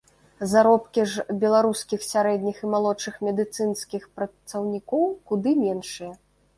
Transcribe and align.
Заробкі 0.53 1.03
ж 1.11 1.35
беларускіх 1.43 2.01
сярэдніх 2.13 2.57
і 2.65 2.71
малодшых 2.73 3.21
медыцынскіх 3.29 4.11
працаўнікоў 4.19 5.03
куды 5.33 5.59
меншыя. 5.65 6.11